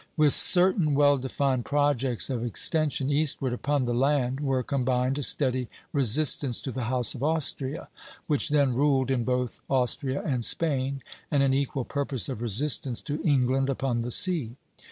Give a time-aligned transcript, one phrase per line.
[0.17, 5.67] With certain well defined projects of extension eastward upon the land were combined a steady
[5.93, 7.87] resistance to the House of Austria,
[8.25, 13.21] which then ruled in both Austria and Spain, and an equal purpose of resistance to
[13.21, 14.55] England upon the sea.